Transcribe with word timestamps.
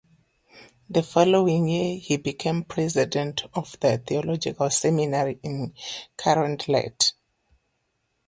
The 0.89 1.03
following 1.03 1.67
year 1.67 1.99
he 1.99 2.17
became 2.17 2.63
President 2.63 3.43
of 3.53 3.77
the 3.81 3.99
Theological 3.99 4.71
Seminary 4.71 5.39
in 5.43 5.75
Carondelet. 6.17 7.13